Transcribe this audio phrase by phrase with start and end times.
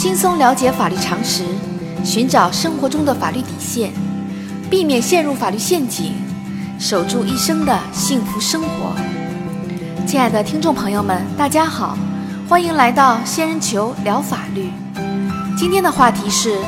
[0.00, 1.44] 轻松了解法律常识，
[2.02, 3.92] 寻找生活中的法律底线，
[4.70, 6.14] 避免陷入法律陷阱，
[6.78, 8.96] 守住一生的幸福生活。
[10.06, 11.98] 亲爱的听众朋友们，大家好，
[12.48, 14.70] 欢迎来到仙人球聊法律。
[15.54, 16.58] 今天的话题是：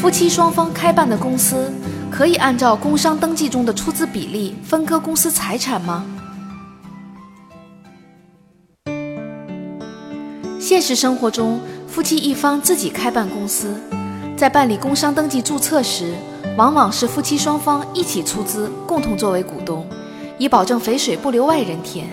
[0.00, 1.70] 夫妻双方开办的公司
[2.10, 6.06] 可以按照工商登记中的出资比例分割公司财产吗？
[10.58, 13.74] 现实生活中，夫妻一方自己开办公司，
[14.36, 16.12] 在办理工商登记注册时，
[16.56, 19.86] 往往是夫妻双方一起出资，共同作为股东，
[20.36, 22.06] 以保证肥水不流外人田。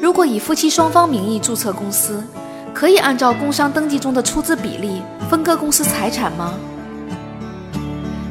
[0.00, 2.24] 如果以夫妻双方名义注册公司，
[2.72, 6.54] 可以按照工商登记中的出资比例分割公司财产吗？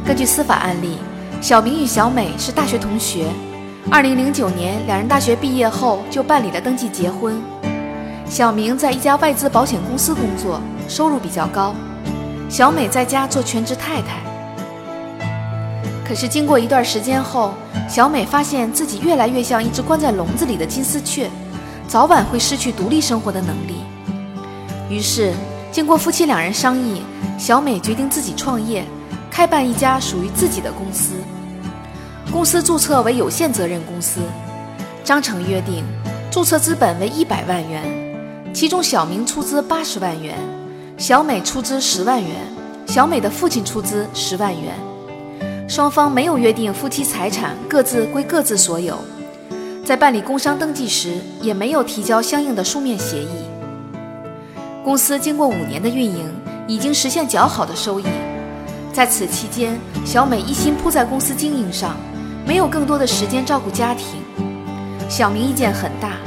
[0.05, 0.97] 根据司法案例，
[1.41, 3.27] 小明与小美是大学同学
[3.91, 7.39] ，2009年两人大学毕业后就办理了登记结婚。
[8.25, 11.75] 小明在一家外资保险公司工作，收入比较高。
[12.49, 14.21] 小美在家做全职太太。
[16.05, 17.53] 可是经过一段时间后，
[17.87, 21.29] 小美发现自己越来越像一只关在笼子里的金丝雀，
[21.87, 23.83] 早晚会失去独立生活的能力。
[24.89, 25.33] 于是，
[25.71, 27.03] 经过夫妻两人商议，
[27.37, 28.83] 小美决定自己创业，
[29.31, 31.13] 开办一家属于自己的公司。
[32.31, 34.21] 公司注册为有限责任公司，
[35.03, 35.83] 章程约定，
[36.29, 38.02] 注册资本为一百万元。
[38.53, 40.37] 其中，小明出资八十万元，
[40.95, 42.29] 小美出资十万元，
[42.85, 44.73] 小美的父亲出资十万元。
[45.67, 48.95] 双方没有约定夫妻财产各自归各自所有，
[49.83, 53.45] 在办理工商登记时也没有提交相应的书面协议。
[54.83, 56.29] 公司经过五年的运营，
[56.67, 58.05] 已经实现较好的收益。
[58.93, 61.95] 在此期间，小美一心扑在公司经营上，
[62.45, 64.21] 没有更多的时间照顾家庭。
[65.09, 66.17] 小明意见很大，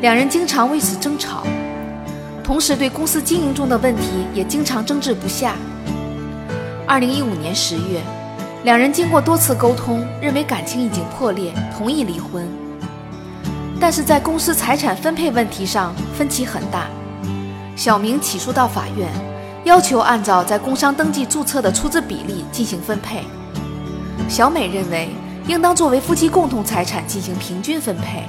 [0.00, 1.42] 两人经常为此争吵。
[2.44, 5.54] 同时，对公司经营中的问题也经常争执不下。
[6.86, 8.00] 二零一五年十月，
[8.64, 12.46] 两人经过多次沟通，认为感情已经破裂，同意离婚。
[13.80, 16.88] 但是在公司财产分配问题上分歧很大。
[17.76, 19.08] 小明起诉到法院，
[19.64, 23.22] 要求按照在工商登记注册的出资比例进行分配。
[24.28, 25.10] 小美认为
[25.46, 28.24] 应当作为夫妻共同财产进行平均分配。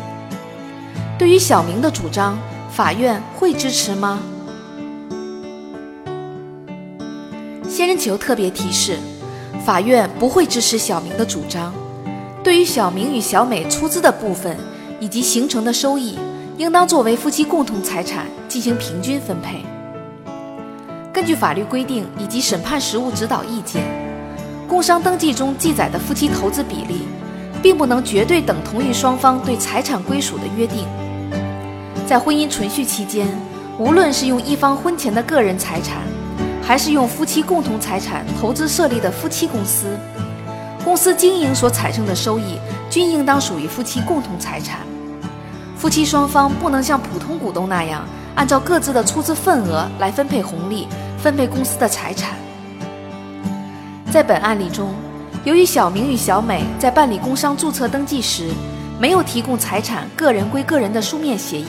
[1.18, 2.38] 对于小明的主张。
[2.76, 4.20] 法院会支持吗？
[7.70, 8.98] 仙人球特别提示：
[9.64, 11.72] 法院不会支持小明的主张。
[12.44, 14.58] 对于小明与小美出资的部分
[15.00, 16.18] 以及形成的收益，
[16.58, 19.64] 应当作为夫妻共同财产进行平均分配。
[21.14, 23.84] 根据法律规定以及审判实务指导意见，
[24.68, 27.02] 工商登记中记载的夫妻投资比例，
[27.62, 30.88] 并不能绝对等同于双方对财产归属的约定。
[32.06, 33.28] 在婚姻存续期间，
[33.80, 35.98] 无论是用一方婚前的个人财产，
[36.62, 39.98] 还是用夫妻共同财产投资设立的夫妻公司，
[40.84, 42.60] 公司经营所产生的收益
[42.90, 44.80] 均应当属于夫妻共同财产。
[45.78, 50.88] 夫妻双方不能像普通股东那样，按照各自的出资份额来分配红利、
[51.18, 52.32] 分配公司的财产。
[54.12, 54.94] 在本案例中，
[55.46, 58.50] 由于小明与小美在办理工商注册登记时，
[59.00, 61.68] 没有提供财产个人归个人的书面协议。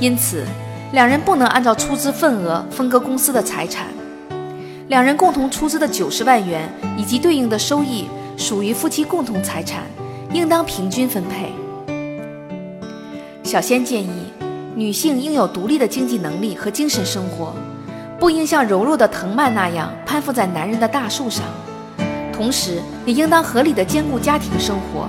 [0.00, 0.44] 因此，
[0.92, 3.86] 两人不能按照出资份额分割公司的财产。
[4.88, 9.82] 两人共同出资的九十万元以及对应的收益属于夫妻共同财产，
[10.32, 11.52] 应当平均分配。
[13.42, 14.32] 小仙建议，
[14.74, 17.54] 女性应有独立的经济能力和精神生活，
[18.18, 21.44] 不应像柔弱的藤蔓那样攀附在男人的大树上。
[22.32, 25.08] 同时，也应当合理的兼顾家庭生活，